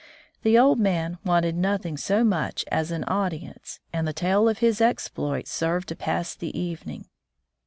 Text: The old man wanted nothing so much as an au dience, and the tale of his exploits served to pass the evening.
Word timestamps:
The 0.41 0.57
old 0.57 0.79
man 0.79 1.19
wanted 1.23 1.55
nothing 1.55 1.95
so 1.95 2.23
much 2.23 2.65
as 2.71 2.89
an 2.89 3.03
au 3.03 3.29
dience, 3.29 3.77
and 3.93 4.07
the 4.07 4.13
tale 4.13 4.49
of 4.49 4.57
his 4.57 4.81
exploits 4.81 5.51
served 5.51 5.87
to 5.89 5.95
pass 5.95 6.33
the 6.33 6.57
evening. 6.59 7.05